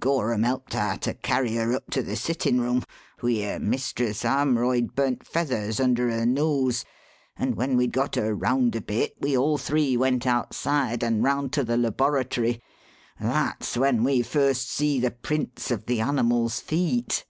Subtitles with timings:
[0.00, 2.82] Gorham helped Ah to carry her up to the sittin' room,
[3.22, 6.84] wheer Mistress Armroyd burnt feathers under her nose,
[7.36, 11.52] and when we'd got her round a bit we all three went outside and round
[11.52, 12.60] to the laboratory.
[13.20, 17.24] That's when we first see the prints of the animal's feet.